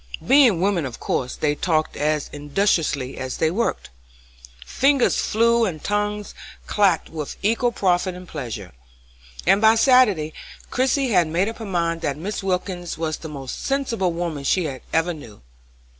[0.25, 3.91] Being women, of course they talked as industriously as they worked;
[4.65, 6.33] fingers flew and tongues
[6.65, 8.71] clacked with equal profit and pleasure,
[9.45, 10.33] and, by Saturday,
[10.71, 12.41] Christie had made up her mind that Mrs.
[12.41, 15.43] Wilkins was the most sensible woman she ever knew.